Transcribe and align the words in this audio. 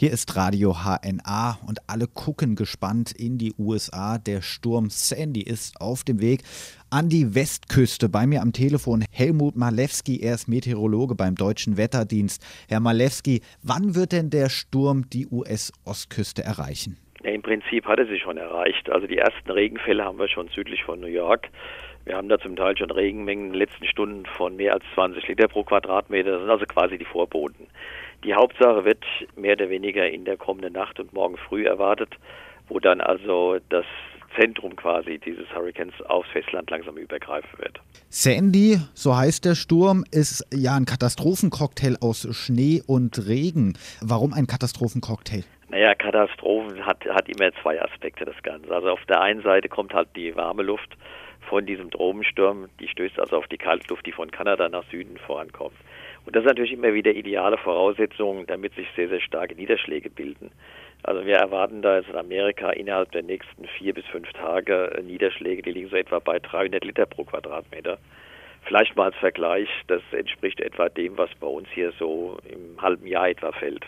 Hier 0.00 0.12
ist 0.12 0.34
Radio 0.34 0.76
HNA 0.76 1.58
und 1.68 1.80
alle 1.86 2.06
gucken 2.06 2.56
gespannt 2.56 3.12
in 3.12 3.36
die 3.36 3.52
USA. 3.58 4.16
Der 4.16 4.40
Sturm 4.40 4.88
Sandy 4.88 5.42
ist 5.42 5.78
auf 5.78 6.04
dem 6.04 6.22
Weg 6.22 6.40
an 6.88 7.10
die 7.10 7.34
Westküste. 7.34 8.08
Bei 8.08 8.26
mir 8.26 8.40
am 8.40 8.54
Telefon 8.54 9.04
Helmut 9.12 9.56
Malewski, 9.56 10.20
er 10.22 10.36
ist 10.36 10.48
Meteorologe 10.48 11.16
beim 11.16 11.34
Deutschen 11.34 11.76
Wetterdienst. 11.76 12.42
Herr 12.70 12.80
Malewski, 12.80 13.42
wann 13.62 13.94
wird 13.94 14.12
denn 14.12 14.30
der 14.30 14.48
Sturm 14.48 15.04
die 15.10 15.26
US-Ostküste 15.26 16.42
erreichen? 16.44 16.96
Im 17.22 17.42
Prinzip 17.42 17.84
hat 17.84 17.98
er 17.98 18.06
sich 18.06 18.22
schon 18.22 18.38
erreicht. 18.38 18.88
Also 18.88 19.06
die 19.06 19.18
ersten 19.18 19.50
Regenfälle 19.50 20.02
haben 20.02 20.18
wir 20.18 20.28
schon 20.28 20.48
südlich 20.48 20.82
von 20.82 21.00
New 21.00 21.08
York. 21.08 21.50
Wir 22.06 22.16
haben 22.16 22.30
da 22.30 22.38
zum 22.38 22.56
Teil 22.56 22.74
schon 22.78 22.90
Regenmengen 22.90 23.48
in 23.48 23.52
den 23.52 23.58
letzten 23.58 23.84
Stunden 23.84 24.24
von 24.24 24.56
mehr 24.56 24.72
als 24.72 24.84
20 24.94 25.28
Liter 25.28 25.48
pro 25.48 25.62
Quadratmeter. 25.62 26.30
Das 26.30 26.40
sind 26.40 26.50
also 26.50 26.64
quasi 26.64 26.96
die 26.96 27.04
Vorboten. 27.04 27.66
Die 28.24 28.34
Hauptsache 28.34 28.84
wird 28.84 29.04
mehr 29.36 29.54
oder 29.54 29.70
weniger 29.70 30.08
in 30.08 30.24
der 30.24 30.36
kommenden 30.36 30.74
Nacht 30.74 31.00
und 31.00 31.12
morgen 31.12 31.36
früh 31.36 31.66
erwartet, 31.66 32.10
wo 32.68 32.78
dann 32.78 33.00
also 33.00 33.58
das 33.70 33.86
Zentrum 34.38 34.76
quasi 34.76 35.18
dieses 35.18 35.46
Hurrikans 35.54 35.94
aufs 36.02 36.28
Festland 36.30 36.70
langsam 36.70 36.96
übergreifen 36.96 37.58
wird. 37.58 37.80
Sandy, 38.08 38.78
so 38.94 39.16
heißt 39.16 39.44
der 39.44 39.54
Sturm, 39.54 40.04
ist 40.12 40.46
ja 40.54 40.76
ein 40.76 40.84
Katastrophencocktail 40.84 41.96
aus 42.00 42.28
Schnee 42.32 42.82
und 42.86 43.26
Regen. 43.26 43.76
Warum 44.00 44.32
ein 44.32 44.46
Katastrophencocktail? 44.46 45.44
Naja, 45.70 45.94
Katastrophen 45.94 46.84
hat, 46.84 47.04
hat 47.06 47.28
immer 47.28 47.50
zwei 47.62 47.80
Aspekte, 47.80 48.24
das 48.24 48.40
Ganze. 48.42 48.74
Also 48.74 48.90
auf 48.90 49.04
der 49.08 49.20
einen 49.20 49.42
Seite 49.42 49.68
kommt 49.68 49.94
halt 49.94 50.08
die 50.16 50.34
warme 50.36 50.62
Luft 50.62 50.96
von 51.48 51.66
diesem 51.66 51.90
Dromensturm, 51.90 52.68
die 52.78 52.88
stößt 52.88 53.18
also 53.18 53.36
auf 53.36 53.46
die 53.48 53.58
Kaltluft, 53.58 54.06
die 54.06 54.12
von 54.12 54.30
Kanada 54.30 54.68
nach 54.68 54.84
Süden 54.90 55.16
vorankommt. 55.18 55.76
Und 56.30 56.36
das 56.36 56.44
ist 56.44 56.48
natürlich 56.48 56.72
immer 56.74 56.94
wieder 56.94 57.10
ideale 57.10 57.58
Voraussetzungen, 57.58 58.46
damit 58.46 58.72
sich 58.76 58.86
sehr, 58.94 59.08
sehr 59.08 59.20
starke 59.20 59.56
Niederschläge 59.56 60.10
bilden. 60.10 60.52
Also 61.02 61.26
wir 61.26 61.34
erwarten 61.34 61.82
da 61.82 61.96
jetzt 61.96 62.08
in 62.08 62.14
Amerika 62.14 62.70
innerhalb 62.70 63.10
der 63.10 63.24
nächsten 63.24 63.66
vier 63.76 63.92
bis 63.94 64.06
fünf 64.06 64.32
Tage 64.34 64.92
äh, 64.96 65.02
Niederschläge, 65.02 65.62
die 65.62 65.72
liegen 65.72 65.88
so 65.88 65.96
etwa 65.96 66.20
bei 66.20 66.38
300 66.38 66.84
Liter 66.84 67.06
pro 67.06 67.24
Quadratmeter. 67.24 67.98
Vielleicht 68.62 68.94
mal 68.94 69.06
als 69.06 69.16
Vergleich, 69.16 69.68
das 69.88 70.02
entspricht 70.12 70.60
etwa 70.60 70.88
dem, 70.88 71.18
was 71.18 71.30
bei 71.40 71.48
uns 71.48 71.66
hier 71.74 71.90
so 71.98 72.38
im 72.48 72.80
halben 72.80 73.08
Jahr 73.08 73.28
etwa 73.28 73.50
fällt. 73.50 73.84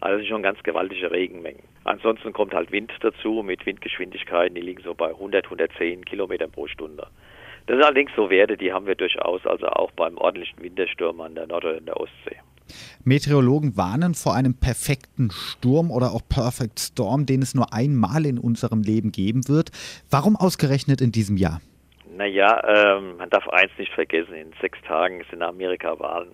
Also 0.00 0.22
schon 0.26 0.42
ganz 0.42 0.62
gewaltige 0.64 1.10
Regenmengen. 1.10 1.62
Ansonsten 1.84 2.34
kommt 2.34 2.52
halt 2.52 2.72
Wind 2.72 2.92
dazu 3.00 3.42
mit 3.42 3.64
Windgeschwindigkeiten, 3.64 4.54
die 4.54 4.60
liegen 4.60 4.82
so 4.82 4.92
bei 4.92 5.08
100, 5.08 5.46
110 5.46 6.04
Kilometern 6.04 6.50
pro 6.50 6.66
Stunde. 6.66 7.06
Das 7.66 7.74
sind 7.74 7.84
allerdings 7.84 8.12
so 8.16 8.30
Werte, 8.30 8.56
die 8.56 8.72
haben 8.72 8.86
wir 8.86 8.94
durchaus 8.94 9.44
also 9.44 9.66
auch 9.66 9.90
beim 9.92 10.16
ordentlichen 10.18 10.62
Wintersturm 10.62 11.20
an 11.20 11.34
der 11.34 11.46
Nord- 11.48 11.64
oder 11.64 11.78
in 11.78 11.86
der 11.86 11.98
Ostsee. 11.98 12.36
Meteorologen 13.04 13.76
warnen 13.76 14.14
vor 14.14 14.34
einem 14.34 14.54
perfekten 14.54 15.30
Sturm 15.30 15.90
oder 15.90 16.12
auch 16.12 16.22
Perfect 16.28 16.80
Storm, 16.80 17.26
den 17.26 17.42
es 17.42 17.54
nur 17.54 17.72
einmal 17.72 18.26
in 18.26 18.38
unserem 18.38 18.82
Leben 18.82 19.12
geben 19.12 19.48
wird. 19.48 19.70
Warum 20.10 20.36
ausgerechnet 20.36 21.00
in 21.00 21.12
diesem 21.12 21.36
Jahr? 21.36 21.60
Naja, 22.16 22.62
ähm, 22.66 23.18
man 23.18 23.30
darf 23.30 23.46
eins 23.48 23.70
nicht 23.78 23.92
vergessen, 23.92 24.34
in 24.34 24.52
sechs 24.60 24.80
Tagen 24.82 25.22
sind 25.30 25.42
Amerika 25.42 25.98
Wahlen. 25.98 26.30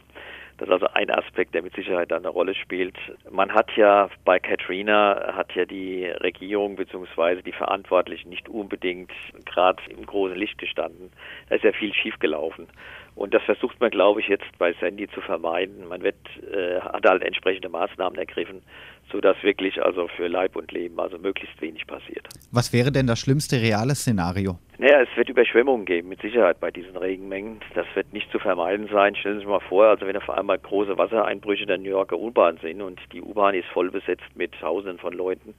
Das 0.58 0.68
ist 0.68 0.72
also 0.72 0.86
ein 0.94 1.10
Aspekt, 1.10 1.54
der 1.54 1.62
mit 1.62 1.74
Sicherheit 1.74 2.12
eine 2.12 2.28
Rolle 2.28 2.54
spielt. 2.54 2.96
Man 3.30 3.52
hat 3.52 3.70
ja 3.76 4.08
bei 4.24 4.38
Katrina 4.38 5.34
hat 5.34 5.54
ja 5.54 5.64
die 5.64 6.06
Regierung 6.06 6.76
bzw. 6.76 7.42
die 7.42 7.52
Verantwortlichen 7.52 8.28
nicht 8.28 8.48
unbedingt 8.48 9.10
gerade 9.44 9.82
im 9.90 10.06
großen 10.06 10.36
Licht 10.36 10.58
gestanden. 10.58 11.10
Da 11.48 11.56
ist 11.56 11.64
ja 11.64 11.72
viel 11.72 11.92
schiefgelaufen. 11.94 12.68
Und 13.14 13.34
das 13.34 13.42
versucht 13.42 13.78
man, 13.80 13.90
glaube 13.90 14.20
ich, 14.20 14.28
jetzt 14.28 14.46
bei 14.58 14.72
Sandy 14.80 15.08
zu 15.08 15.20
vermeiden. 15.20 15.86
Man 15.86 16.02
wird, 16.02 16.16
äh, 16.50 16.80
hat 16.80 17.04
halt 17.06 17.22
entsprechende 17.22 17.68
Maßnahmen 17.68 18.18
ergriffen, 18.18 18.62
sodass 19.10 19.36
wirklich 19.42 19.82
also 19.82 20.08
für 20.08 20.28
Leib 20.28 20.56
und 20.56 20.72
Leben 20.72 20.98
also 20.98 21.18
möglichst 21.18 21.60
wenig 21.60 21.86
passiert. 21.86 22.26
Was 22.50 22.72
wäre 22.72 22.90
denn 22.90 23.06
das 23.06 23.20
schlimmste 23.20 23.60
reale 23.60 23.94
Szenario? 23.94 24.58
Naja, 24.78 25.02
es 25.02 25.16
wird 25.16 25.28
Überschwemmungen 25.28 25.84
geben, 25.84 26.08
mit 26.08 26.22
Sicherheit 26.22 26.58
bei 26.58 26.70
diesen 26.70 26.96
Regenmengen. 26.96 27.60
Das 27.74 27.86
wird 27.94 28.12
nicht 28.12 28.30
zu 28.32 28.38
vermeiden 28.38 28.88
sein. 28.90 29.14
Stellen 29.14 29.36
Sie 29.36 29.40
sich 29.40 29.48
mal 29.48 29.60
vor, 29.60 29.86
also 29.86 30.06
wenn 30.06 30.16
auf 30.16 30.30
einmal 30.30 30.58
große 30.58 30.96
Wassereinbrüche 30.96 31.62
in 31.62 31.68
der 31.68 31.78
New 31.78 31.90
Yorker 31.90 32.18
U-Bahn 32.18 32.58
sind 32.62 32.80
und 32.80 32.98
die 33.12 33.20
U-Bahn 33.20 33.54
ist 33.54 33.68
voll 33.68 33.90
besetzt 33.90 34.24
mit 34.34 34.52
Tausenden 34.58 34.98
von 34.98 35.12
Leuten, 35.12 35.54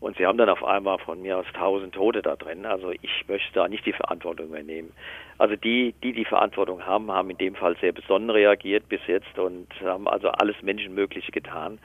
und 0.00 0.16
sie 0.16 0.26
haben 0.26 0.38
dann 0.38 0.48
auf 0.48 0.64
einmal 0.64 0.98
von 0.98 1.20
mir 1.20 1.36
aus 1.36 1.46
tausend 1.52 1.94
Tote 1.94 2.22
da 2.22 2.34
drin. 2.36 2.64
Also 2.64 2.90
ich 2.90 3.24
möchte 3.28 3.52
da 3.52 3.68
nicht 3.68 3.84
die 3.84 3.92
Verantwortung 3.92 4.46
übernehmen. 4.46 4.92
Also 5.36 5.56
die, 5.56 5.94
die 6.02 6.12
die 6.12 6.24
Verantwortung 6.24 6.84
haben, 6.84 7.10
haben 7.10 7.30
in 7.30 7.36
dem 7.36 7.54
Fall 7.54 7.76
sehr 7.80 7.92
besonnen 7.92 8.30
reagiert 8.30 8.88
bis 8.88 9.00
jetzt 9.06 9.38
und 9.38 9.68
haben 9.84 10.08
also 10.08 10.28
alles 10.28 10.56
Menschenmögliche 10.62 11.32
getan. 11.32 11.78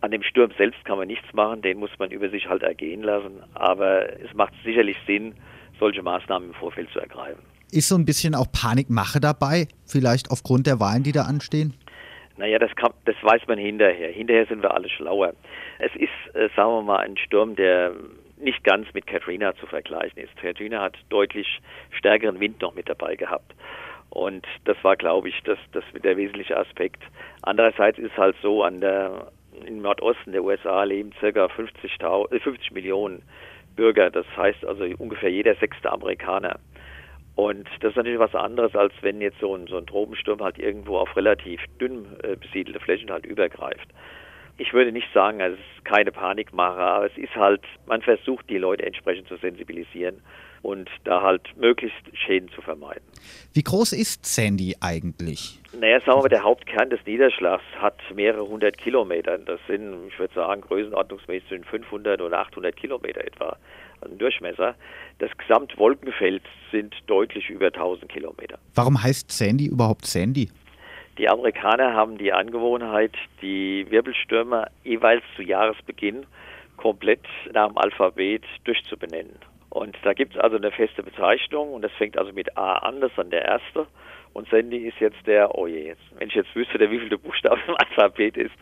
An 0.00 0.10
dem 0.10 0.22
Sturm 0.22 0.50
selbst 0.56 0.82
kann 0.86 0.96
man 0.96 1.08
nichts 1.08 1.30
machen, 1.34 1.60
den 1.60 1.78
muss 1.78 1.90
man 1.98 2.10
über 2.10 2.30
sich 2.30 2.48
halt 2.48 2.62
ergehen 2.62 3.02
lassen. 3.02 3.42
Aber 3.52 4.08
es 4.20 4.32
macht 4.32 4.54
sicherlich 4.64 4.96
Sinn, 5.06 5.34
solche 5.78 6.02
Maßnahmen 6.02 6.48
im 6.48 6.54
Vorfeld 6.54 6.90
zu 6.92 7.00
ergreifen. 7.00 7.42
Ist 7.70 7.88
so 7.88 7.94
ein 7.94 8.06
bisschen 8.06 8.34
auch 8.34 8.50
Panikmache 8.50 9.20
dabei, 9.20 9.68
vielleicht 9.86 10.30
aufgrund 10.30 10.66
der 10.66 10.80
Wahlen, 10.80 11.02
die 11.02 11.12
da 11.12 11.22
anstehen? 11.22 11.74
Naja, 12.40 12.58
das, 12.58 12.74
kann, 12.74 12.92
das 13.04 13.16
weiß 13.22 13.46
man 13.48 13.58
hinterher. 13.58 14.10
Hinterher 14.10 14.46
sind 14.46 14.62
wir 14.62 14.72
alle 14.72 14.88
schlauer. 14.88 15.34
Es 15.78 15.94
ist, 15.94 16.34
äh, 16.34 16.48
sagen 16.56 16.72
wir 16.72 16.82
mal, 16.82 17.00
ein 17.00 17.18
Sturm, 17.18 17.54
der 17.54 17.92
nicht 18.38 18.64
ganz 18.64 18.86
mit 18.94 19.06
Katrina 19.06 19.54
zu 19.56 19.66
vergleichen 19.66 20.22
ist. 20.22 20.34
Katrina 20.38 20.80
hat 20.80 20.96
deutlich 21.10 21.60
stärkeren 21.90 22.40
Wind 22.40 22.62
noch 22.62 22.74
mit 22.74 22.88
dabei 22.88 23.14
gehabt. 23.14 23.52
Und 24.08 24.46
das 24.64 24.82
war, 24.82 24.96
glaube 24.96 25.28
ich, 25.28 25.38
das, 25.44 25.58
das 25.72 25.84
der 26.02 26.16
wesentliche 26.16 26.56
Aspekt. 26.56 27.02
Andererseits 27.42 27.98
ist 27.98 28.12
es 28.12 28.16
halt 28.16 28.36
so, 28.40 28.62
an 28.62 28.80
der, 28.80 29.30
im 29.66 29.82
Nordosten 29.82 30.32
der 30.32 30.42
USA 30.42 30.82
leben 30.84 31.12
circa 31.20 31.46
50, 31.46 31.98
50 31.98 32.70
äh, 32.70 32.74
Millionen 32.74 33.22
Bürger. 33.76 34.10
Das 34.10 34.26
heißt 34.34 34.64
also 34.64 34.84
ungefähr 34.96 35.30
jeder 35.30 35.54
sechste 35.56 35.92
Amerikaner. 35.92 36.58
Und 37.40 37.66
das 37.80 37.92
ist 37.92 37.96
natürlich 37.96 38.18
was 38.18 38.34
anderes, 38.34 38.74
als 38.74 38.92
wenn 39.00 39.22
jetzt 39.22 39.40
so 39.40 39.56
ein, 39.56 39.66
so 39.66 39.78
ein 39.78 39.86
Tropensturm 39.86 40.42
halt 40.42 40.58
irgendwo 40.58 40.98
auf 40.98 41.16
relativ 41.16 41.58
dünn 41.80 42.04
äh, 42.22 42.36
besiedelte 42.36 42.80
Flächen 42.80 43.10
halt 43.10 43.24
übergreift. 43.24 43.88
Ich 44.60 44.74
würde 44.74 44.92
nicht 44.92 45.08
sagen, 45.14 45.40
es 45.40 45.54
ist 45.54 45.84
keine 45.86 46.12
Panikmache, 46.12 46.78
aber 46.78 47.06
es 47.06 47.16
ist 47.16 47.34
halt, 47.34 47.62
man 47.86 48.02
versucht 48.02 48.50
die 48.50 48.58
Leute 48.58 48.84
entsprechend 48.84 49.26
zu 49.26 49.38
sensibilisieren 49.38 50.20
und 50.60 50.90
da 51.04 51.22
halt 51.22 51.40
möglichst 51.56 51.96
Schäden 52.12 52.50
zu 52.50 52.60
vermeiden. 52.60 53.02
Wie 53.54 53.62
groß 53.62 53.94
ist 53.94 54.26
Sandy 54.26 54.76
eigentlich? 54.82 55.58
Naja, 55.72 56.00
sagen 56.00 56.18
wir 56.18 56.22
mal, 56.24 56.28
der 56.28 56.44
Hauptkern 56.44 56.90
des 56.90 57.00
Niederschlags 57.06 57.64
hat 57.78 57.96
mehrere 58.14 58.46
hundert 58.46 58.76
Kilometer. 58.76 59.38
Das 59.38 59.60
sind, 59.66 59.94
ich 60.08 60.18
würde 60.18 60.34
sagen, 60.34 60.60
größenordnungsmäßig 60.60 61.48
zwischen 61.48 61.64
500 61.64 62.20
oder 62.20 62.40
800 62.40 62.76
Kilometer 62.76 63.24
etwa 63.24 63.56
also 64.02 64.14
Durchmesser. 64.16 64.74
Das 65.20 65.30
Gesamtwolkenfeld 65.38 66.42
sind 66.70 66.94
deutlich 67.06 67.48
über 67.48 67.68
1000 67.68 68.10
Kilometer. 68.12 68.58
Warum 68.74 69.02
heißt 69.02 69.32
Sandy 69.32 69.66
überhaupt 69.66 70.04
Sandy? 70.04 70.50
Die 71.18 71.28
Amerikaner 71.28 71.94
haben 71.94 72.18
die 72.18 72.32
Angewohnheit, 72.32 73.12
die 73.42 73.86
Wirbelstürme 73.90 74.68
jeweils 74.84 75.22
zu 75.36 75.42
Jahresbeginn 75.42 76.26
komplett 76.76 77.24
nach 77.52 77.68
dem 77.68 77.78
Alphabet 77.78 78.42
durchzubenennen. 78.64 79.36
Und 79.68 79.96
da 80.02 80.14
gibt 80.14 80.34
es 80.34 80.40
also 80.40 80.56
eine 80.56 80.72
feste 80.72 81.02
Bezeichnung 81.02 81.72
und 81.72 81.82
das 81.82 81.92
fängt 81.92 82.18
also 82.18 82.32
mit 82.32 82.56
A 82.56 82.78
an, 82.78 83.00
das 83.00 83.10
ist 83.10 83.18
dann 83.18 83.30
der 83.30 83.44
erste. 83.44 83.86
Und 84.32 84.48
Sandy 84.48 84.78
ist 84.88 84.98
jetzt 85.00 85.26
der, 85.26 85.56
oh 85.56 85.66
je, 85.66 85.88
jetzt, 85.88 86.02
wenn 86.16 86.28
ich 86.28 86.34
jetzt 86.34 86.54
wüsste, 86.54 86.78
der 86.78 86.90
wievielte 86.90 87.18
Buchstabe 87.18 87.60
im 87.66 87.74
Alphabet 87.76 88.36
ist, 88.36 88.54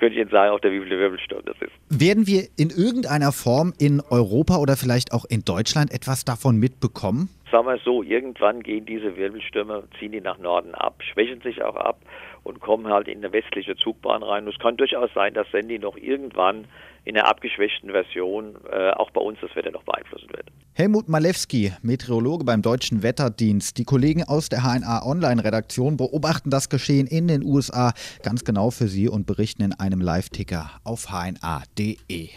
könnte 0.00 0.14
ich 0.14 0.22
Ihnen 0.22 0.30
sagen, 0.30 0.50
auch 0.50 0.60
der 0.60 0.72
wievielte 0.72 0.98
Wirbelsturm 0.98 1.42
das 1.44 1.56
ist. 1.60 1.72
Werden 1.90 2.26
wir 2.26 2.48
in 2.56 2.70
irgendeiner 2.70 3.32
Form 3.32 3.74
in 3.78 4.00
Europa 4.10 4.56
oder 4.56 4.76
vielleicht 4.76 5.12
auch 5.12 5.26
in 5.26 5.44
Deutschland 5.44 5.92
etwas 5.92 6.24
davon 6.24 6.56
mitbekommen? 6.56 7.28
Sagen 7.52 7.66
wir 7.66 7.78
so, 7.84 8.02
irgendwann 8.02 8.62
gehen 8.62 8.86
diese 8.86 9.16
Wirbelstürme, 9.16 9.84
ziehen 9.98 10.12
die 10.12 10.20
nach 10.20 10.38
Norden 10.38 10.74
ab, 10.74 11.02
schwächen 11.02 11.40
sich 11.42 11.62
auch 11.62 11.76
ab 11.76 12.00
und 12.44 12.60
kommen 12.60 12.88
halt 12.88 13.08
in 13.08 13.18
eine 13.18 13.32
westliche 13.32 13.76
Zugbahn 13.76 14.22
rein. 14.22 14.46
Und 14.46 14.52
es 14.54 14.58
kann 14.58 14.76
durchaus 14.76 15.10
sein, 15.14 15.34
dass 15.34 15.50
Sandy 15.50 15.78
noch 15.78 15.96
irgendwann 15.96 16.66
in 17.04 17.16
einer 17.16 17.28
abgeschwächten 17.28 17.90
Version 17.90 18.56
äh, 18.70 18.90
auch 18.90 19.10
bei 19.10 19.20
uns 19.20 19.38
das 19.40 19.54
Wetter 19.56 19.70
noch 19.70 19.84
beeinflussen 19.84 20.28
wird. 20.30 20.46
Helmut 20.74 21.08
Malewski, 21.08 21.72
Meteorologe 21.82 22.44
beim 22.44 22.62
Deutschen 22.62 23.02
Wetterdienst. 23.02 23.78
Die 23.78 23.84
Kollegen 23.84 24.24
aus 24.24 24.48
der 24.48 24.62
HNA 24.62 25.04
Online-Redaktion 25.04 25.96
beobachten 25.96 26.50
das 26.50 26.68
Geschehen 26.68 27.06
in 27.06 27.28
den 27.28 27.42
USA 27.42 27.92
ganz 28.22 28.44
genau 28.44 28.70
für 28.70 28.88
Sie 28.88 29.08
und 29.08 29.26
berichten 29.26 29.62
in 29.62 29.72
einem 29.72 30.00
Live-Ticker 30.00 30.70
auf 30.84 31.08
hna.de. 31.10 32.30